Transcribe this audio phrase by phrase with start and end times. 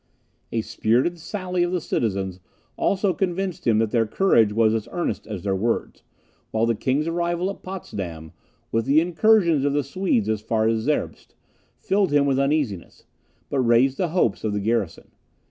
[0.51, 2.39] A spirited sally of the citizens,
[2.75, 6.01] also convinced him that their courage was as earnest as their words,
[6.49, 8.31] while the king's arrival at Potsdam,
[8.71, 11.35] with the incursions of the Swedes as far as Zerbst,
[11.77, 13.05] filled him with uneasiness,
[13.51, 15.11] but raised the hopes of the garrison.